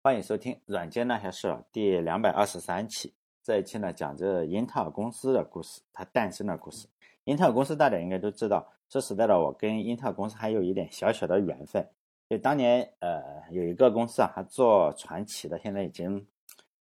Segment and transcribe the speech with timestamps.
[0.00, 3.12] 欢迎收听《软件那些事》第两百二十三期。
[3.42, 6.86] 这一期呢，讲这英特尔公司的故事，它诞生的故事。
[7.24, 11.84] 英特尔公司大家应该都知道，说实在的，我跟英特尔公司还有一点小小的缘分。
[12.28, 16.24] 就当年，呃，有一个公司啊，还做传奇的，现在已经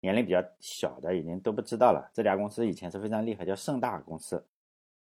[0.00, 2.10] 年龄比较小的，已经都不知道了。
[2.12, 4.44] 这家公司以前是非常厉害，叫盛大公司。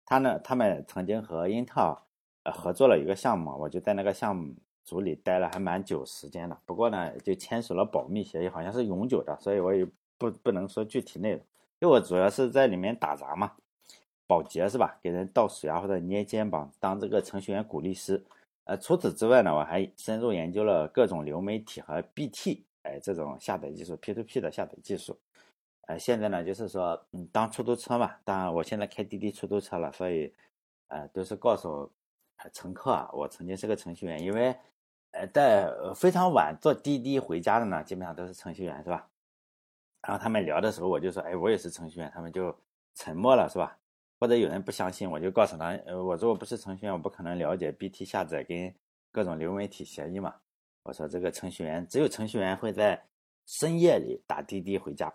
[0.05, 1.97] 他呢，他们曾经和英特尔
[2.43, 4.55] 呃合作了一个项目，我就在那个项目。
[4.85, 9.83] 组里待了还蛮久时间的，不过呢，就签署了保密协议，好像是永久的，所以我也
[10.17, 11.39] 不不能说具体内容。
[11.79, 13.51] 因为我主要是在里面打杂嘛，
[14.27, 14.97] 保洁是吧？
[15.01, 18.23] 给人倒水啊，或者捏肩膀，当这个程序员鼓励师。
[18.65, 25.17] 呃，除此之外呢，我还深入研究了各种流媒体和 BT 哎这种下载技术，P2P 的下载技术。
[25.87, 30.31] 呃，现在呢，就是说，嗯，当出租车嘛，当然我现在开滴滴出租车了，所以，
[30.87, 31.91] 呃，都是告诉
[32.53, 34.55] 乘客啊，我曾经是个程序员，因为。
[35.15, 39.07] 呃，在非常晚坐滴滴回家的呢，基本上都是程序员，是吧？
[40.01, 42.53] 然后他们聊的时候，我就说，哎，我也是程序员，他们就
[42.95, 43.77] 沉默了，是吧？
[44.19, 48.73] 或者有人不相信，我就告诉他，呃，我说我不是程序员，我不可能了解 BT 下载跟
[49.11, 50.35] 各种流媒体协议嘛。
[50.83, 53.01] 我说这个程序员只有程序员会在
[53.45, 55.13] 深夜里打滴滴回家。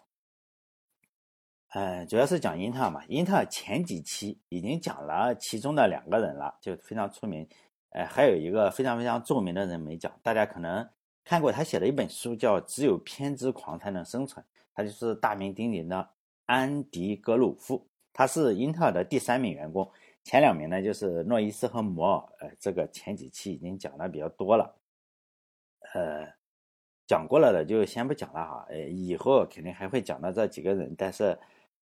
[1.68, 7.48] 呃，主要是讲英特尔嘛，英特尔前几期已经讲了其中的两个人了，就非常出名。
[7.90, 10.88] 哎，还有一个非常非常著名的人没讲，大家可能
[11.24, 16.08] 看过他写的一本书，叫《只有偏执狂才能生存》，他就是大名鼎鼎的
[16.46, 19.90] 安迪·格鲁夫，他是英特尔的第三名员工，
[20.22, 22.32] 前两名呢就是诺伊斯和摩尔。
[22.38, 24.72] 呃，这个前几期已经讲的比较多了，
[25.92, 26.32] 呃，
[27.08, 31.36] 讲过了的就先不讲了哈，呃，以后肯定还会讲到这几个人，但是，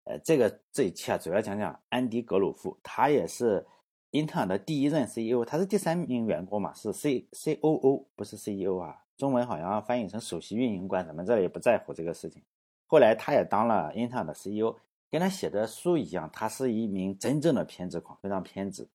[0.04, 3.66] 呃，这个这一期啊，主要讲讲安迪·格鲁夫，他也是。
[4.12, 9.04] 英特尔的第一任 CEO，他是第三名员工嘛，是 C C O O，不是 CEO 啊。
[9.16, 12.42] 中文好像翻译成首席运营官，咱们这里不在乎这个事情。
[12.86, 14.76] 后来他也当了英特尔的 CEO，
[15.10, 18.86] 跟他写的书一样，他是一名真正的偏执狂，非常偏执。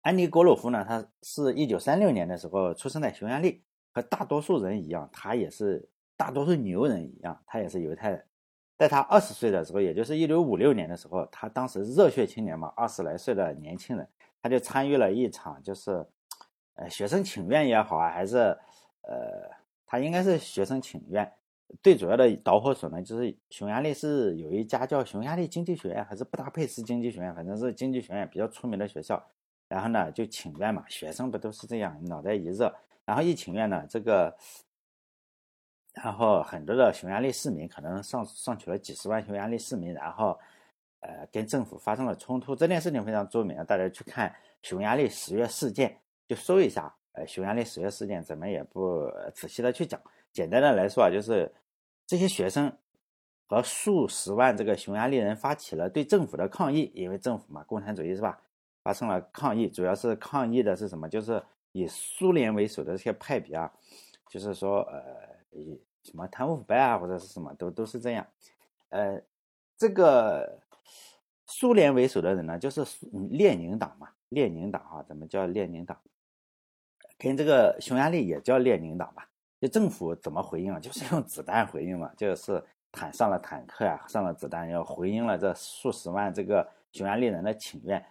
[0.00, 8.24] 安迪·格鲁夫呢，他是一九三六年的时候出生在匈牙利，和大多数人一样，他也是大多数牛人一样，他也是犹太人。
[8.78, 14.08] 在他二十岁的时候，也就是一九五六年的时候，他当时热血青年嘛，二十来岁的年轻人，
[14.40, 16.06] 他就参与了一场，就是，
[16.76, 18.56] 呃，学生请愿也好啊，还是，
[19.02, 19.50] 呃，
[19.84, 21.28] 他应该是学生请愿，
[21.82, 29.20] 最主要的导火索呢，就是匈牙利是有一家叫匈牙利经济学院，还是布达佩斯经济学院，反正是经济学院比较出名的学校，
[29.66, 32.72] 然后呢就请愿嘛，学生不都是这样，脑袋一热，
[33.04, 34.36] 然后一请愿呢，这个。
[36.02, 40.38] 然后很多的匈牙利市民可能上上去了几十万匈牙利市民，然后，
[41.00, 42.54] 呃，跟政府发生了冲突。
[42.54, 44.32] 这件事情非常著名，大家去看
[44.62, 46.94] 匈牙利十月事件，就搜一下。
[47.12, 50.00] 呃，匈牙利十月事件，咱们也不仔细的去讲。
[50.32, 51.52] 简单的来说啊，就是
[52.06, 52.72] 这些学生
[53.48, 58.40] 和数十万这个匈牙利人发起了对政府的抗议，因为政府嘛，共产主义是吧？
[58.84, 61.08] 发生了抗议，主要是抗议的是什么？
[61.08, 61.42] 就是
[61.72, 63.72] 以苏联为首的这些派别啊，
[64.30, 65.02] 就是说，呃，
[65.50, 65.80] 以。
[66.02, 68.26] 什么贪污腐败啊，或者是什么都都是这样。
[68.90, 69.20] 呃，
[69.76, 70.60] 这个
[71.46, 72.84] 苏联为首的人呢，就是
[73.30, 75.98] 列宁党嘛，列宁党哈，怎么叫列宁党？
[77.18, 79.28] 跟这个匈牙利也叫列宁党吧？
[79.60, 80.78] 就政府怎么回应啊？
[80.80, 88.04] 就是用子弹回应嘛，就是坦上了坦克啊，上了子弹，要回应了这数十万这个匈牙利人的请愿。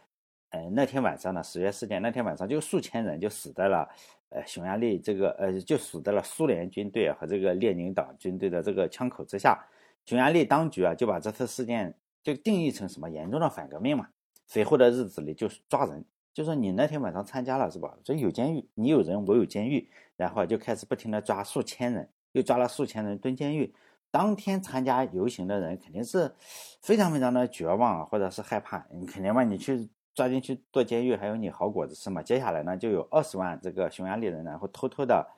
[0.50, 3.88] 呃，那天晚上呢，十月事件那天晚上就数千人就死在了。
[4.30, 9.58] 呃，匈牙利这个呃，就死在了苏联军队和这个列宁党军队的这个枪口之下。
[10.06, 11.94] 匈牙利当局啊，就把这次事件
[12.24, 14.08] 就定义成什么严重的反革命嘛。
[14.46, 16.04] 随后的日子里就抓人，
[16.34, 17.98] 就说你那天晚上参加了是吧？
[18.04, 23.74] 这有监狱，你有人，我有监狱，然后就开始不停的抓数千人，又抓了数千人蹲监狱。
[24.12, 26.34] 当天参加游行的人肯定是
[26.82, 29.90] 非常非常的绝望，或者是害怕，你肯定嘛你去。
[30.18, 32.24] 抓进去坐监狱，还有你好果子吃嘛？
[32.24, 35.30] 接下来呢，就有二十万这个匈牙利人，然后偷偷的，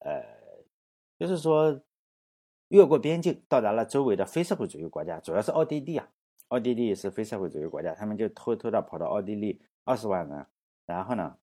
[0.00, 0.22] 呃，
[1.18, 1.80] 就是说
[2.68, 6.06] 越过边境，到达了周围的非社会主义国家，主要是奥地利啊。
[6.48, 10.46] 奥地利是非社会主义国家，他们就偷偷的跑到奥地利，二十万人，
[10.84, 11.34] 然后呢，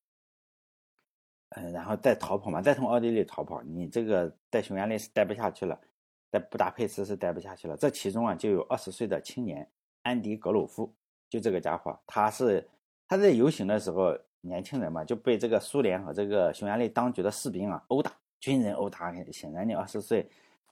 [1.49, 3.63] 嗯，然后再逃跑嘛，再从奥地利逃跑。
[3.63, 5.81] 你这个在匈牙利是待不下去了，
[6.29, 7.75] 在布达佩斯是待不下去了。
[7.75, 9.67] 这其中啊，就有二十岁的青年
[10.03, 10.93] 安迪·格鲁夫，
[11.27, 12.69] 就这个家伙，他是。
[13.07, 19.13] 他在游行的时候，年轻人嘛就被这个苏联和这个匈牙利当局的士兵啊殴打，军人殴打。
[19.31, 20.29] 显然你二十岁，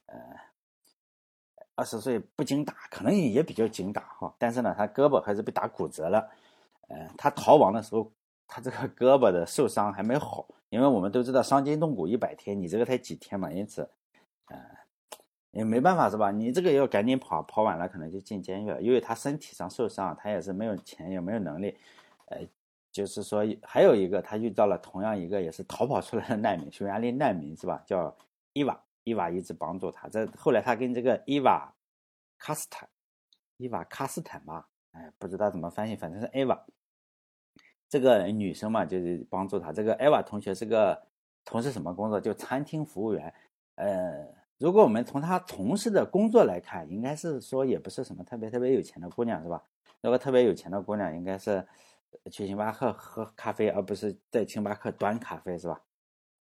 [0.08, 0.18] 呃，
[1.76, 4.34] 二十岁不经打，可能也比较经打哈。
[4.38, 6.30] 但是呢，他胳膊还是被打骨折了。
[6.88, 8.12] 呃，他逃亡的时候，
[8.48, 13.90] 他这个胳膊的受伤还没好，因为我们都知道伤筋动骨一百天，你这个才几天嘛，因此，
[14.48, 14.58] 呃，
[15.52, 16.32] 也没办法是吧？
[16.32, 21.78] 你这个要赶紧跑，跑晚了可能就进监狱了，因为他身体上受伤，他也是没有钱，也没有能力。
[22.32, 22.48] 呃，
[22.92, 27.84] 就是说还有一个，他遇到了同样一个也是逃跑出来的难民，匈牙利难民是吧？
[27.86, 28.16] 叫
[28.54, 30.08] 伊娃，伊娃一直帮助他。
[30.10, 31.72] 这后来他跟这个伊娃
[32.38, 32.90] 卡斯坦，
[33.58, 36.66] 伊娃卡斯坦吧，哎，不知道怎么翻译，反正是艾娃。
[37.88, 39.72] 这个女生嘛，就是帮助他。
[39.72, 41.02] 这个艾娃同学是个
[41.46, 42.20] 从事什么工作？
[42.20, 43.34] 就餐厅服务员。
[43.76, 44.42] 呃。
[44.62, 49.60] 如果我们从她从事的工作来看，应该是说也不是什么特别特别有钱的姑娘，是吧？
[50.02, 51.66] 如果特别有钱的姑娘，应该是
[52.32, 55.82] 去星巴克喝咖啡，而不是在星巴克端咖啡，是吧？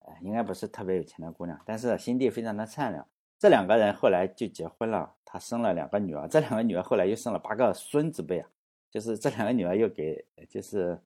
[0.00, 3.06] 呃，应该不是特别有钱的姑娘，但是心地非常的善良。
[3.38, 8.48] 这两个人后来就结婚了，她生了两个女儿，这两个女儿后来又生了八个孙子辈啊，
[8.90, 10.98] 就是这两个女儿又给就是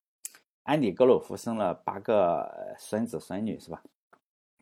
[0.62, 3.82] 安迪格鲁夫生了八个孙子孙女，是吧？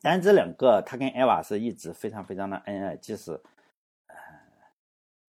[0.03, 3.41] 但这两个，他跟艾娃是一直非常非常的恩爱，即使，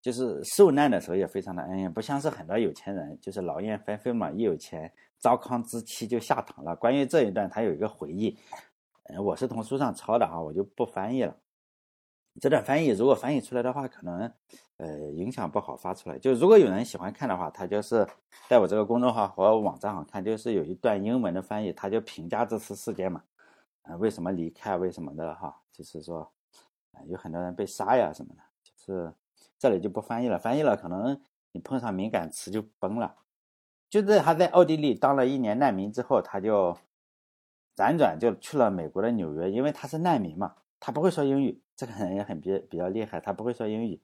[0.04, 6.76] 就是受难的时候也非常的恩爱，不像是很多有钱人，就是劳燕分飞嘛，一有钱，糟糠之妻就下堂了。
[6.76, 8.38] 关于这一段，他有一个回忆，
[9.04, 11.34] 呃，我是从书上抄的啊，我就不翻译了。
[12.42, 14.30] 这段翻译如果翻译出来的话，可能，
[14.76, 16.20] 呃，影响不好发出来。
[16.20, 18.06] 就如果有人喜欢看的话，他就是
[18.50, 23.24] 在我这个公众号和网站上看，就是有一段英文的翻译，他就评价这次事件嘛。
[23.84, 24.76] 啊，为什么离开？
[24.76, 25.56] 为什么的哈？
[25.72, 26.30] 就是说，
[27.06, 29.14] 有很多人被杀呀什么的，就是
[29.64, 30.38] 这里就不翻译了。
[30.38, 31.22] 翻译了，可能
[31.54, 33.16] 你碰上敏感词就崩了。
[33.90, 36.76] 就在他在奥地利当了一年难民之后，他就
[37.74, 41.62] 辗转就去了美国的纽约，因为他是难民嘛，他不会说英语。
[41.78, 44.02] 这个人也很比比较厉害，他不会说英语。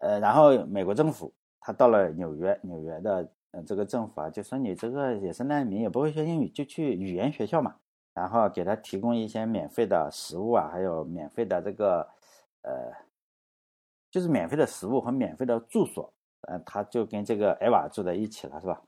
[0.00, 7.76] 呃，然后美国政府他到了纽约，纽约的呃这个政府啊，就说你这个也是难民，也不会说英语，就去语言学校嘛。
[8.14, 12.08] 然后给他提供一些免费的食物啊，还有免费的这个，
[12.62, 12.90] 呃，
[14.18, 18.82] 就是免费的食物和免费的住所，呃，他就跟这个艾娃住在一起了，是吧？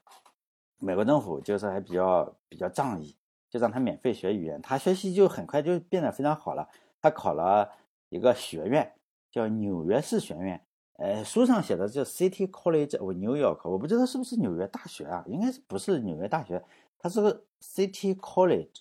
[0.79, 3.17] 美国政府就是还比较比较仗义，
[3.49, 6.69] 就让他免费学语言，他学习就很快就变得非常好了。
[7.01, 7.71] 他考了
[8.09, 8.93] 一个学院，
[9.31, 10.61] 叫纽约市学院，
[10.99, 15.25] 呃，书上写的叫 City College of New York，我不知道是不是纽约大学啊？
[15.29, 16.65] 应该是不是纽约大学？
[16.99, 18.81] 它是个 City College。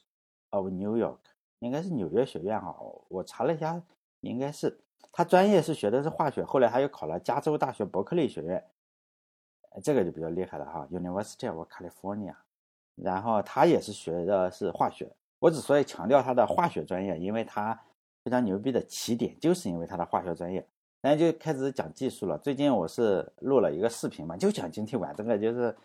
[0.52, 1.20] of New York
[1.60, 2.76] 应该是纽约学院哈，
[3.10, 3.80] 我查了一下，
[4.22, 4.80] 应该是
[5.12, 8.64] 他专业是学的是化学，后来他又考了加州大学伯克利学院，
[9.84, 12.34] 这个就比较厉害了哈，University of California，
[12.96, 17.80] 然后他也是学的是化学，我之所以强调他的化学专业，因为他
[18.24, 20.66] 非常牛逼的起点就是因为他的化学专业，
[21.02, 22.38] 然后就开始讲技术了。
[22.38, 25.76] 最近我是录了一个视频嘛，就讲晶体管这个就是。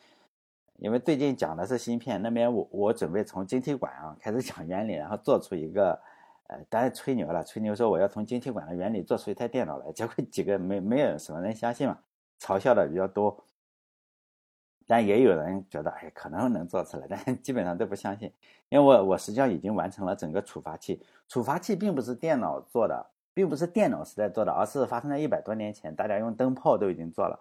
[0.78, 5.96] 因为最近讲的是芯片，那边我我准备从晶体管啊开始讲原理，然后做出一个，
[6.48, 11.98] 呃，当然吹牛了，吹牛说我要从晶体管的原理做出一台电脑来，结果几个没没有什么人相信嘛，
[12.38, 13.42] 嘲笑的比较多。
[14.86, 18.30] 但也有人觉得，哎，可能能做出来，但基本上都不相信，
[18.68, 27.40] 因为我我实际上已经完成了整个触发器，触发器并不是电脑做的，并不是电脑时代做的，而是发生在一百多年前，大家用灯泡都已经做了。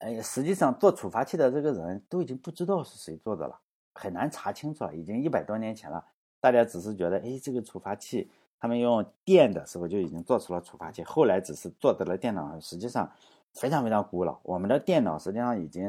[0.00, 3.58] 哎，实际上做触发器的这个人都已经不知道是谁做的了，
[3.94, 4.94] 很难查清楚了。
[4.94, 6.04] 已经一百多年前了，
[6.46, 12.56] 大家只是觉得，哎，这个触发器，他们用电的时候就已经做出了触发器，后来只是做到了电脑。
[12.60, 13.10] 实际上
[13.52, 15.84] 非常非常古老，我们的电脑实际上已经，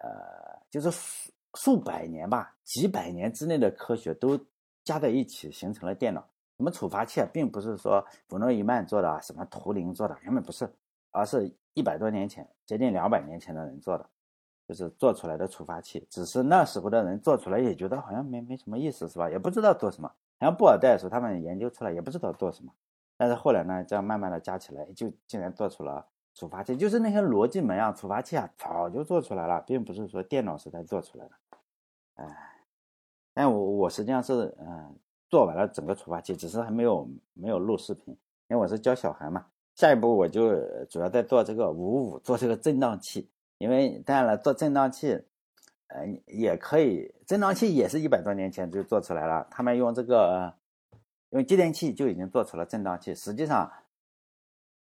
[0.00, 0.08] 呃，
[0.70, 4.40] 就是数数百年吧，几百年之内的科学都
[4.82, 6.26] 加在一起形成了电脑。
[6.56, 10.66] 什么触发器，并不是说弗诺伊曼做的，什么图灵做的，根本不是，
[11.10, 11.54] 而是。
[11.74, 14.04] 一百多年前，接近两百年前的人做的，
[14.70, 16.06] 就是做出来的触发器。
[16.08, 19.28] 只是那时候的人做出来也觉得好像没没什么意思，是吧？
[19.28, 20.08] 也不知道做什么。
[20.38, 22.72] 像布尔代数，他们研究出来也不知道做什么。
[23.16, 26.76] 但是后来呢，这样慢慢的加起来，就竟然做出了触发器。
[26.76, 31.32] 就是那些逻辑门啊、触发器啊，早就做出来了，并不是说电脑时代做出来的。
[32.14, 32.64] 哎，
[33.34, 34.94] 但我我实际上是嗯
[35.28, 38.16] 做完了整个触发器，只是还没有没有录视频，
[38.48, 39.44] 因为我是教小孩嘛。
[39.74, 40.54] 下一步我就
[40.86, 43.28] 主要在做这个五五，做这个振荡器。
[43.60, 45.22] 因为当然了，做振荡器，
[45.88, 49.46] 呃，也可以，振荡器也是一百多年前就做出来了。
[49.50, 50.50] 他们用这个
[51.28, 53.14] 用继电器就已经做出了振荡器。
[53.14, 53.70] 实际上，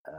[0.03, 0.13] 呃，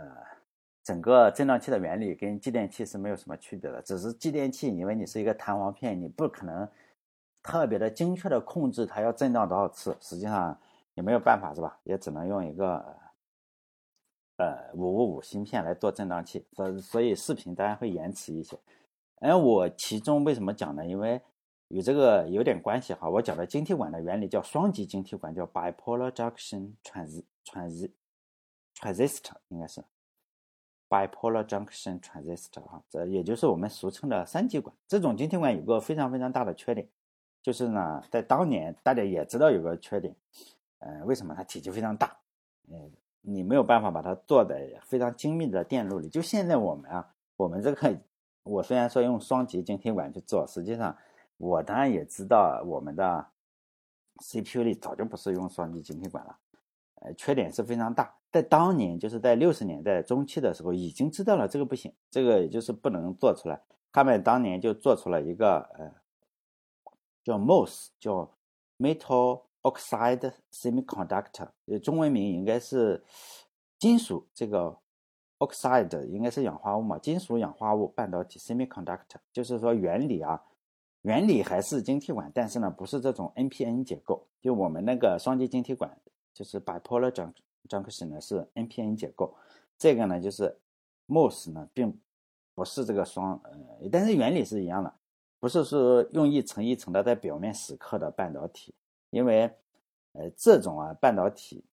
[0.84, 6.68] 整个振荡器的原理跟继电器是没有什么区别的，只是继电器，因为你是一个弹簧片，你不可能
[7.44, 9.96] 特别的精确的控制它要振荡多少次。
[10.02, 10.60] 实际上
[10.96, 11.78] 也没有办法，是吧？
[11.84, 12.84] 也只能用一个。
[14.38, 18.58] 呃，五五五芯片来做振荡器，所所以视频当然会延迟一些。
[19.20, 20.86] 哎，我其中为什么讲呢？
[20.86, 21.20] 因为
[21.70, 23.10] 与这个有点关系哈。
[23.10, 27.90] 我讲的晶体管的原理叫双极晶体管，叫 bipolar junction trans trans
[28.76, 29.84] transistor，应该是
[30.88, 34.76] bipolar junction transistor 哈，这也就是我们俗称的三极管。
[34.88, 36.88] 这种晶体管有个非常非常大的缺点，
[37.42, 40.16] 就是呢，在当年大家也知道有个缺点，
[40.78, 42.16] 呃，为什么它体积非常大？
[42.70, 42.92] 嗯，
[43.30, 46.08] 你没有办法把它做的非常精密的电路里。
[46.08, 47.98] 就现在我们啊，我们这个，
[48.44, 50.96] 我虽然说用双极晶体管去做，实际上
[51.36, 53.28] 我当然也知道我们的
[54.20, 56.38] CPU 里早就不是用双极晶体管了。
[57.02, 58.16] 呃，缺点是非常大。
[58.32, 63.62] 在当年，就是在六十年代中期的时候，已经知道了这个不行，这个也就是不能做出来。
[63.92, 65.92] 他们当年就做出了一个呃，
[67.26, 68.32] 叫 MOS，叫
[68.78, 73.04] Metal Oxide Semiconductor，呃，中文名应该是
[73.78, 74.78] 金属这个
[75.40, 80.42] oxide，应该是氧化物嘛，金属氧化物半导体 Semiconductor，就是说原理啊，
[81.02, 86.00] 原理还是晶体管，但是呢，不是这种 NPN 结构，就我们那个双极晶体管。
[86.38, 87.10] 就是 bipolar
[87.68, 89.36] junction 呢是 NPN 结构，
[89.76, 90.56] 这个呢就是
[91.08, 92.00] MOS 呢并
[92.54, 94.94] 不是这个双呃，但是原理是一样的，
[95.40, 98.76] 不是说用一层一层的在表面蚀刻的半导体，
[99.10, 99.44] 因为
[100.14, 101.64] 呃这种啊半导体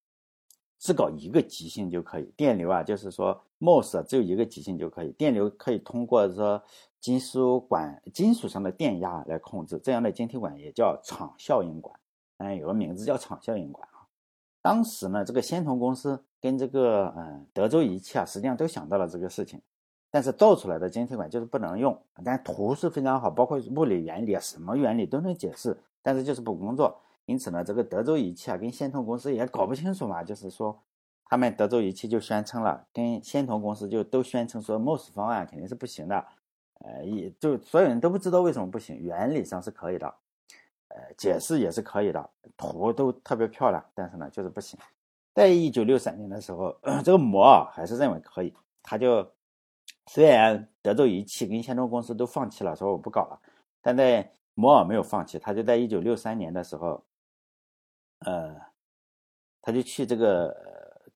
[0.78, 6.62] 只搞一个极性就可以，电流啊就是说 MOS 只有一个极性就可以，电流可以通过说
[7.00, 11.98] 金属管金属上的电压来控制，这样的晶体管也叫场效应管，
[12.38, 14.06] 嗯有个名字叫场效应管啊。
[14.60, 19.60] 当时呢，这个仙童公司跟这个嗯德州仪器啊，实际上都想到了这个事情，
[20.10, 21.98] 但是造出来的晶体管就是不能用。
[22.24, 26.98] 但图是非常好，包括物理原理啊，什么原理都能解释，但是就是不工作。
[27.26, 30.78] 因此呢，这个德州仪器啊，跟仙童公司也搞不清楚嘛，就是说，
[31.24, 36.24] 他们德州仪器就宣称了，跟仙童公司就都宣称说，MOS 方案肯定是不行的，
[36.80, 40.14] 呃，也就所有人都不知道为什么不行，原理上是可以的。
[40.88, 44.78] 呃，解释也是可以的，图都特别漂亮，但是呢，就是不行。
[45.32, 49.28] 在一九六三年的时候， 这个摩尔还是认为可以，他就
[50.06, 53.40] 虽然德州仪器跟仙童公司都放弃了，说我不搞了，
[53.82, 57.02] 但在摩尔没有放弃，他就在一九六三年的时候，
[58.24, 58.56] 呃，
[59.62, 60.54] 他就去这个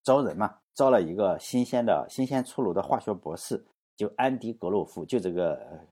[0.03, 3.65] 招人嘛，招了一个新鲜的新鲜出炉的化学博士，
[3.97, 5.87] 就安迪格鲁夫，就这个。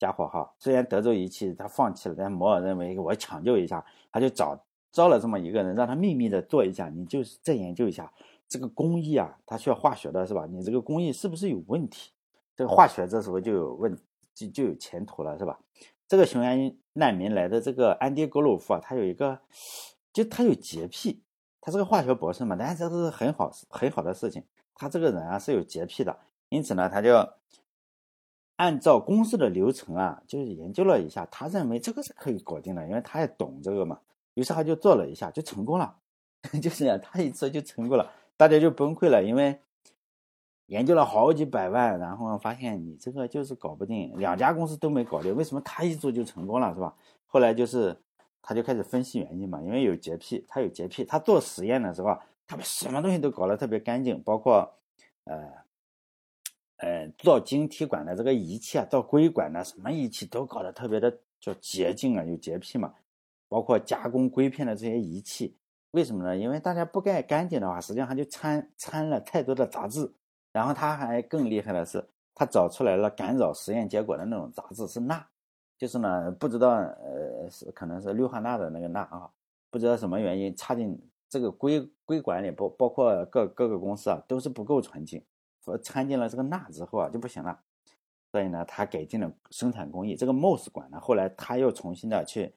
[0.00, 4.56] 家伙哈，虽然德州仪器他放弃了，但摩尔认为我抢救一下，他就找
[4.92, 8.08] 招了这么一个人，让他秘密的做一下，你就是再研究一下
[8.46, 10.46] 这个工艺啊，他需要化学的是吧？
[10.46, 12.12] 你这个工艺是不是有问题？
[12.54, 13.98] 这个化学这时候就有问，
[14.36, 15.58] 就就有前途了是吧？
[16.06, 19.40] 这个匈牙利难民来的这个安迪格鲁夫啊，他有一个，
[20.18, 21.22] 就他有洁癖，
[21.60, 24.44] 他是个化学博士嘛，但是这是很好很好的事情，
[24.74, 27.28] 他这个人啊是有洁癖的，因此呢他就。
[28.60, 34.00] 按照公司的流程啊，就是研究了一下，他认为这个是可以搞定的，因为他也懂这个嘛。
[34.34, 35.96] 于是他就做了一下，就成功了。
[36.60, 39.60] 就是啊，他一做就成功了，大家就崩溃了，因为
[40.66, 46.92] 研究了好几百万，然后发现你这个就是搞不定，两家公司都没搞定，为什么他一做就成功了，是吧？
[47.28, 47.96] 后来就是
[48.42, 52.16] 他就开始分析原因嘛，因为有洁癖，他有洁癖，他做实验的时候，
[52.46, 54.74] 他把什么东西都搞得特别干净，包括
[55.24, 55.52] 呃。
[56.80, 62.94] 呃，造晶体管的这个仪器啊，造硅管的什么仪器都搞得特别的叫洁净啊，有洁癖嘛。
[63.48, 65.56] 包括加工硅片的这些仪器，
[65.90, 66.36] 为什么呢？
[66.36, 70.08] 因为大家不盖干净的话，实际上它就掺掺了太多的杂质。
[70.52, 75.26] 然后他还更厉害的是，他找出来了干扰实验结果的那种杂质是钠，
[75.78, 79.30] 就是呢不知道呃是可能是氯化钠的那个钠啊，
[79.70, 85.24] 不知道什么原因插进这个硅硅管里，包包括各各个公司啊都是不够纯净。
[85.60, 87.60] 和掺进了这个钠之后啊就不行了，
[88.32, 90.16] 所以呢，他改进了生产工艺。
[90.16, 92.54] 这个 MOS 管呢，后来他又重新的去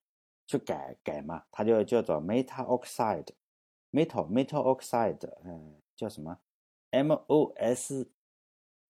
[0.48, 3.28] 去改改嘛，它就叫做 meta oxide
[3.92, 6.38] metal metal oxide，嗯，叫什么
[6.92, 8.08] MOS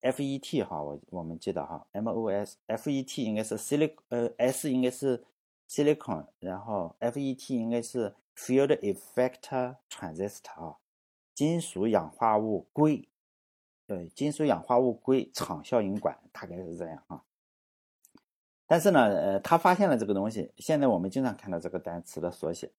[0.02, 5.24] FET 哈，我我们记得哈，MOS FET 应该是 silicon，呃，S 应该是
[5.70, 10.78] silicon，然后 FET 应该是 field effect transistor 啊，
[11.34, 13.08] 金属氧化物硅。
[13.88, 17.24] 对，金属氧化物硅场效应管大概是这样啊。
[18.66, 22.72] 但是呢，呃，他发现了这个东西，现在我们经常看到这个单词的缩写。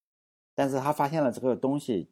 [0.54, 2.08] 但是他发现了这个东西，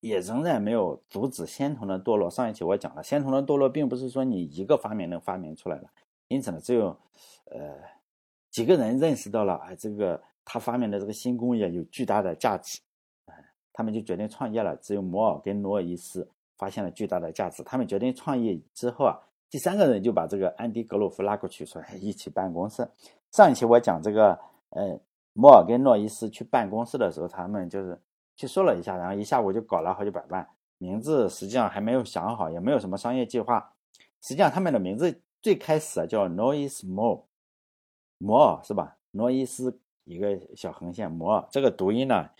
[0.00, 2.30] 也仍然没有阻止仙童的堕落。
[2.30, 5.88] 上一期我讲了，仙童的堕落并不是说你一个发明能发明出来的，
[6.28, 6.96] 因此呢，只有
[7.50, 7.76] 呃
[8.50, 12.80] 几个人认识到了，哎，这个他发明的这个新工业有巨大的价值，
[13.26, 13.34] 哎，
[13.72, 14.76] 他们就决定创业了。
[14.76, 16.28] 只有摩尔跟诺伊斯。
[16.58, 19.18] 发现了巨大的价值，他们决定创业之后啊，
[19.50, 22.88] 第三个人就把这个安迪格鲁夫拉过去，说一起办公室。
[23.32, 25.00] 上一期我讲这个，呃，
[25.32, 27.98] 摩尔跟诺伊斯去办公室的时候，他们就是
[28.36, 30.46] 去说了一下，然后一下午就搞了好几百万。
[30.78, 33.72] 名字实际上还没有想好，也没有什么商业计划。
[34.20, 37.24] 实际上他们的名字最开始叫 Noise More，
[38.18, 38.96] 摩尔是吧？
[39.12, 42.30] 诺伊斯一个小横线，摩尔这个读音呢，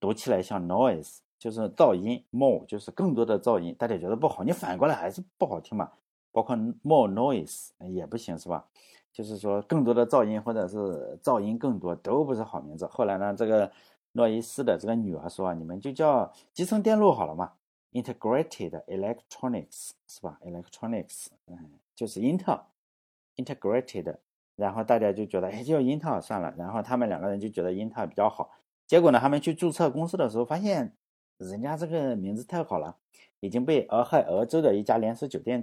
[0.00, 3.74] 读起来像 noise，就是噪音；more 就是更多的噪音。
[3.78, 5.90] 大家觉得不好，你反过来还是不好听嘛？
[6.32, 8.66] 包括 more noise 也不行是吧？
[9.12, 12.86] 就是说更多的噪音或者是噪音更多都不是好名字。
[12.86, 13.70] 后来呢，这个
[14.16, 17.52] 诺伊斯的这个女儿说：“啊你们就叫集成电路好了嘛
[17.92, 22.64] ，integrated electronics 是吧？electronics，嗯，就是英特尔
[23.36, 24.16] integrated。”
[24.56, 26.54] 然后大家就觉得，哎，叫英特尔算了。
[26.56, 28.50] 然后他们两个人就觉得英特尔比较好。
[28.86, 30.96] 结果呢，他们去注册公司的时候，发现
[31.36, 32.96] 人家这个名字太好了，
[33.40, 35.62] 已经被俄亥俄州的一家连锁酒店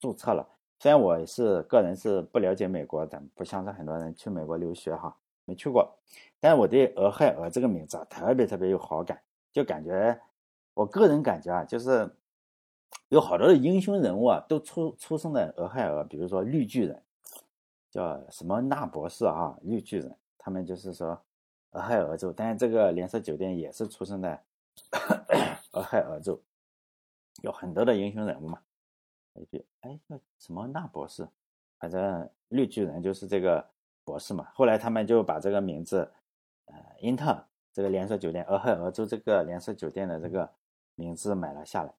[0.00, 0.48] 注册了。
[0.80, 5.96] 虽然我是个人是不了解美国的，不像是很多人去美国留学哈，没去过。
[6.40, 9.20] 但我对俄亥俄这个名字啊，特别特别有好感，
[9.52, 10.20] 就感觉
[10.74, 12.10] 我个人感觉啊，就是
[13.08, 17.02] 有好多的英雄人物啊，都出出生在俄亥俄，比如说绿巨人。
[17.92, 21.20] 叫什么纳博士啊，绿巨人，他们就是说
[21.72, 24.40] 俄亥俄州，但是这个连锁酒店也是出生在
[25.72, 26.40] 俄亥俄州，
[27.42, 28.60] 有很多的英雄人物嘛。
[29.34, 29.42] 哎，
[29.80, 31.28] 哎，叫什么纳博士，
[31.80, 33.68] 反正绿巨人就是这个
[34.04, 34.46] 博士嘛。
[34.54, 36.08] 后来他们就把这个名字，
[37.00, 40.48] 英特尔这个连锁酒店，俄亥俄州这个连锁酒店的这个
[40.94, 41.92] 名字买了下来。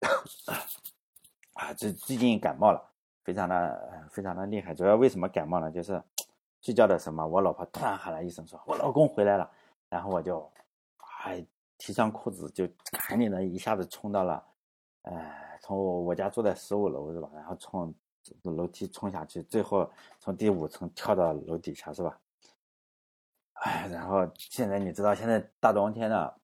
[1.54, 2.90] 啊，最最近感冒了。
[3.22, 5.70] 非常的非常的厉害，主要为什么感冒呢？
[5.70, 6.02] 就是
[6.60, 9.50] 睡觉的时候嘛，我老婆突然喊了一声，说我老公回来了，
[9.88, 10.46] 然后我就
[11.24, 11.42] 哎
[11.78, 12.68] 提上裤子就
[13.08, 14.44] 赶紧的一下子冲到了，
[15.04, 17.30] 哎从我家住在十五楼是吧？
[17.34, 17.94] 然后从
[18.42, 22.20] 楼梯冲下去，最后从第五层跳到楼底下是吧？
[23.64, 26.34] 哎，然后现在你知道现在大冬天的。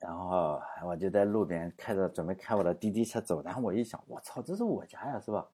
[0.00, 5.48] 然后我就在路边开着准备开我的滴滴车走，然后我一想，我操，这是我家呀是吧？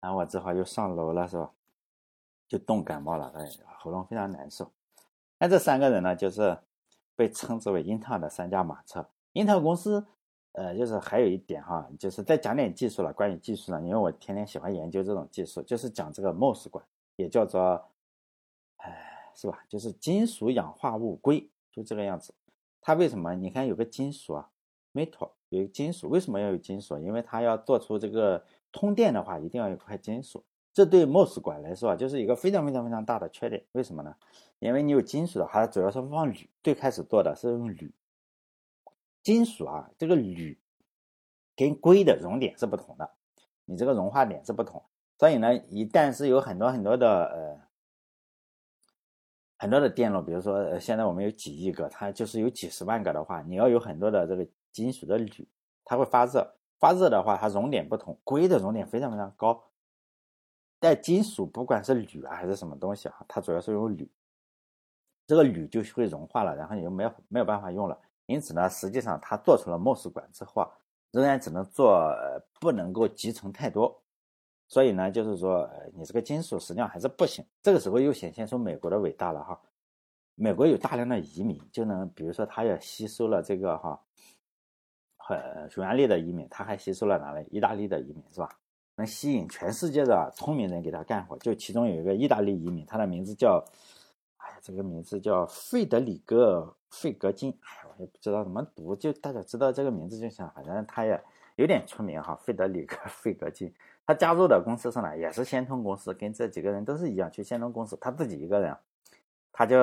[0.00, 1.50] 然后我只好又上楼了，是吧？
[2.46, 3.44] 就冻感冒了，哎，
[3.78, 4.70] 喉咙非常难受。
[5.38, 6.56] 那这三个人呢，就是
[7.16, 9.04] 被称之为英特尔的三驾马车。
[9.32, 10.06] 英特尔公司，
[10.52, 13.12] 呃，就是还有一点哈，就是再讲点技术了。
[13.12, 16.84] 关于技术呢，因为我天天喜欢研究这种技术，就是讲这个 MOS 管，
[17.16, 17.84] 也叫做，
[19.34, 19.64] 是吧？
[19.68, 22.34] 就是金属氧化物硅，就这个样子。
[22.80, 23.34] 它为什么？
[23.34, 24.50] 你看有个金属啊
[24.92, 26.98] ，metal，有个金属，为什么要有金属？
[26.98, 28.44] 因为它要做出这个。
[28.72, 33.66] 通电的话，一定要有块金属，这对 MOS 管来说啊，就是一个非常非常非常大的缺点。
[33.72, 34.14] 为什么呢？
[34.60, 36.48] 因为你有金属的话，它主要是放铝。
[36.62, 37.92] 最开始做的是用铝，
[39.24, 40.56] 金属啊，这个铝
[41.56, 43.10] 跟硅的熔点是不同的，
[43.64, 44.80] 你这个融化点是不同。
[45.18, 47.60] 所以呢，一旦是有很多很多的呃
[49.60, 55.46] 很多的电路，比如说现在我们有几亿个，它就是有几十万个的话，你要有很多的这个金属的铝，
[55.84, 56.50] 它会发热。
[56.78, 59.62] 发热的话，它熔点不同，硅的熔点非常非常高。
[60.78, 64.10] 但金属不管是铝啊还是什么东西啊，它主要是用铝，
[65.26, 68.00] 这个铝就会融化了，然后你就没有没有办法用了。
[68.24, 70.66] 因此呢，实际上它做出了 MOS 管之后，
[71.10, 72.10] 仍然只能做，
[72.58, 74.02] 不能够集成太多。
[74.70, 77.44] 所以呢，就是说，呃你这个金属实际上还是不行。
[77.60, 79.60] 这个时候又显现出美国的伟大了哈。
[80.36, 84.00] 美国有大量的移民，就能比如说，他也吸收了这个哈。
[85.28, 87.44] 呃，匈牙利的移民，他还吸收了哪里？
[87.50, 88.48] 意大利的移民是吧？
[88.94, 91.36] 能吸引全世界的聪明人给他干活。
[91.38, 93.64] 就其中有一个意大利移民，他的名字叫，
[94.36, 96.62] 哎呀，这个名字叫费德里戈·
[96.96, 97.50] 费格金。
[97.62, 100.48] 哎，我也不知道怎么读，就大家知道这个名字就行。
[100.54, 101.20] 反正他也
[101.56, 103.74] 有点出名哈，费德里戈·费格金。
[104.10, 105.14] 他加入的公司是哪？
[105.14, 107.96] 也是先通公司，跟这几个人都是一样，去先通公司。
[108.00, 108.76] 他自己一个人，
[109.52, 109.76] 他就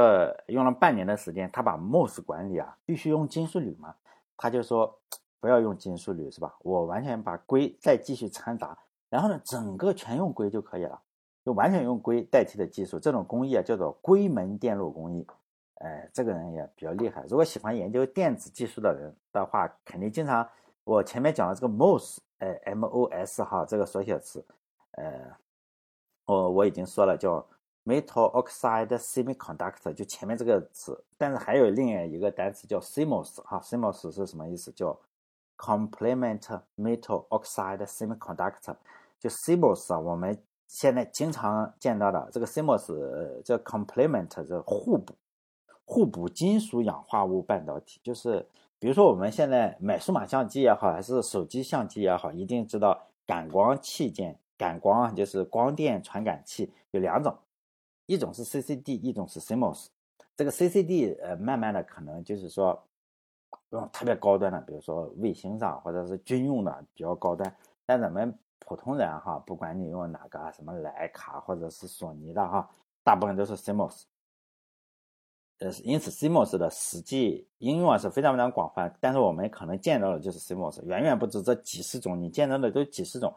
[0.48, 3.96] 用了半年的时间，他把 MOS 管理啊，必须用金属铝嘛，
[4.36, 5.00] 他就说。
[5.40, 6.56] 不要用金属铝是吧？
[6.64, 8.76] 我完全把硅再继续掺杂，
[9.08, 11.00] 然后呢，整个全用硅就可以了，
[11.46, 13.00] 就完全用硅代替的技术。
[13.00, 15.26] 这种工艺啊，叫做硅门电路工艺。
[15.76, 17.24] 哎，这个人也比较厉害。
[17.30, 20.46] 如果喜欢研究电子技术的人的话，肯定经常
[20.84, 24.46] 我前面讲的这个 MOS，哎，M-O-S 哈，这个缩写词，
[24.92, 25.36] 呃，
[26.26, 27.46] 我我已经说了叫
[27.86, 31.04] Metal Oxide Semiconductor，就前面这个词。
[31.18, 34.72] 但是还有另外一个单词叫 CMOS 哈，CMOS 是什么意思？
[34.72, 35.00] 叫
[35.58, 38.76] Complement metal oxide semiconductor，
[39.20, 45.16] 就 CMOS 啊，我们现在经常见到的这个 CMOS，叫 complement，这互补
[45.84, 48.48] 互补金属氧化物半导体，就是
[48.80, 57.38] 比如说我们现在买数码相机也好，还是手机相机也好，一定知道感光器件，感光就是光电传感器有两种，
[58.06, 59.88] 一种是 CCD，一种是 CMOS。
[60.36, 62.84] 这个 CCD 呃，慢慢的可能就是说。
[63.72, 67.54] 用特别高端的，比如说卫星上或者是军用的比较高端。
[67.86, 72.70] 但咱们普通人哈，不管你用哪个什么徕卡或者是索尼的哈，
[73.04, 74.04] 大部分都是 CMOS。
[75.60, 83.34] 呃，因此 CMOS 的实际应用啊是非常非常广泛，但是我们可能见到的就是 CMOS，远远不止这几十种，你见到的都几十种，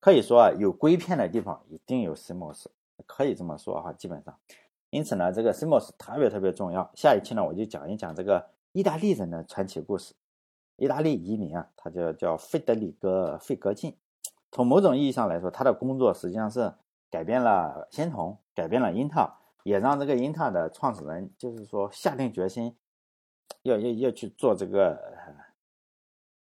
[0.00, 2.64] 可以说啊，有硅片的地方一定有 CMOS，
[3.06, 4.34] 可以这么说哈，基本上。
[4.90, 6.90] 因此呢，这个 CMOS 特别特别重要。
[6.94, 10.14] 下一期呢，我就讲一讲这个意大利人的传奇故事。
[10.76, 13.94] 意大利移民啊，他就叫费德里戈·费格进。
[14.50, 16.72] 从某种意义上来说，他的工作实际上是
[17.10, 19.30] 改变了仙童，改变了英特尔。
[19.64, 22.74] 也让这个英特尔的创始人，就是说下定决心，
[23.62, 24.98] 要要要去做这个，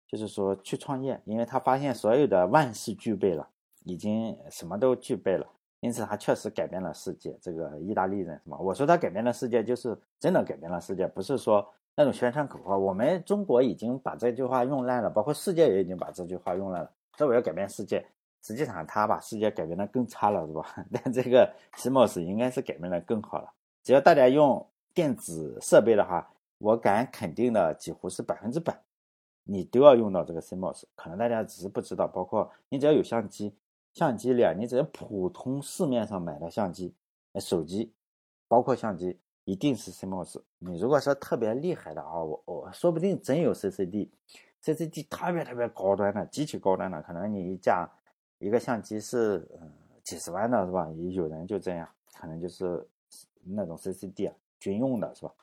[0.08, 3.48] 就是说去创业，因为他发现所有的万事俱备了，
[3.84, 5.46] 已经什么都具备了，
[5.80, 7.38] 因此他确实改变了世界。
[7.42, 8.58] 这个意大利人是吗？
[8.60, 12.78] 我说他改变了世界，就是真的改变了世界，不是说那种宣传口号。
[12.78, 18.06] 我们中国已经把这句话用烂了，包括世界也已经把这句话用烂了，说我要改变世界。
[18.44, 20.76] 实际上，他把世界改变的更差了，是吧？
[20.92, 23.50] 但这个 CMOS 应该是改变的更好了。
[23.82, 28.78] 只要大家用电子设备的话，我敢肯定的，几乎是百分之百，
[29.46, 30.84] 你都要用到这个 CMOS。
[30.94, 33.56] 可能大家只是不知道，包括你只要有相机，
[33.94, 36.94] 相机里啊，你只要普通市面上买的相机，
[37.40, 37.94] 手机，
[38.50, 40.42] 包括相机，一定是 CMOS。
[40.60, 47.90] 你如果说特别厉害的啊，我我说不定真有 CCD，CCD 特别特别高端的，极其高端的，可能你一架。
[48.44, 49.72] 一个相机是嗯
[50.04, 50.90] 几十万的是吧？
[51.12, 52.86] 有人就这样，可能就是
[53.42, 55.34] 那种 CCD 啊，军用的是吧？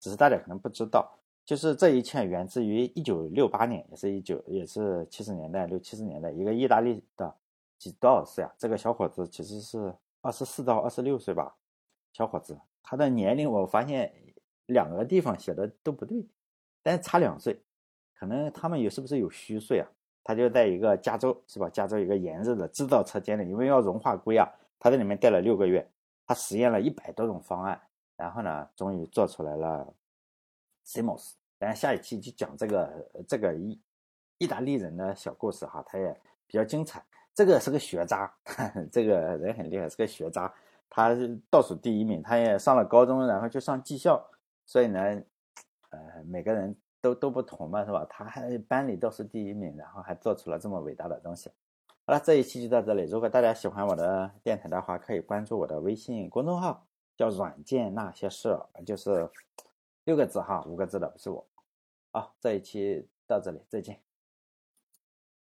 [0.00, 1.08] 只是大家可能不知道，
[1.44, 7.32] 就是这一切源自于一九六八年，也是一九也是七十年代六七十年代，一个意大利的
[7.78, 8.52] 几多少岁啊？
[8.58, 11.54] 这个小伙子其实是二十四到二十六岁吧，
[12.12, 14.12] 小伙子，他的年龄我发现
[14.66, 16.26] 两个地方写的都不对，
[16.82, 17.62] 但是差两岁，
[18.18, 19.88] 可能他们有是不是有虚岁啊？
[20.30, 21.68] 他就在一个加州，是吧？
[21.70, 25.84] 加州一个炎热的制造车间里，因为要融化硅啊，他在里面待了六个月，
[26.24, 27.80] 他实验了一百多种方案，
[28.16, 29.92] 然后呢，终于做出来了
[30.86, 31.32] CMOS。
[31.58, 33.80] 然后下一期就讲这个这个意
[34.38, 36.16] 意大利人的小故事哈，他也
[36.46, 37.04] 比较精彩。
[37.34, 38.32] 这个是个学渣，
[38.92, 40.54] 这个人很厉害，是个学渣，
[40.88, 44.24] 他是倒数第一名，他也上了高中，然后就上技校，
[44.64, 45.00] 所以呢，
[45.88, 46.76] 呃，每个人。
[47.00, 48.06] 都都不同嘛，是吧？
[48.08, 51.50] 他还班里倒是第一名，然后还做出了这么伟大的东西。
[52.06, 53.04] 好了，这一期就到这里。
[53.04, 56.86] 如果大家喜欢我的电台的话，可以关注我的微信公众号，
[57.16, 59.28] 叫“软件那些事”，就是
[60.04, 61.46] 六个字哈，五个字的，不是我。
[62.12, 64.00] 好，这一期到这里，再见。